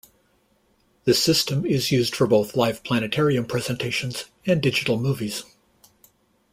This 1.03 1.23
system 1.23 1.63
is 1.63 1.91
used 1.91 2.15
for 2.15 2.25
both 2.25 2.55
live 2.55 2.83
planetarium 2.83 3.45
presentations 3.45 4.25
and 4.47 4.59
digital 4.59 4.97
movies. 4.99 5.43